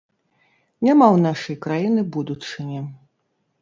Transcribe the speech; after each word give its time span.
Няма 0.87 1.05
ў 1.11 1.17
нашай 1.27 1.61
краіны 1.69 2.01
будучыні. 2.19 2.79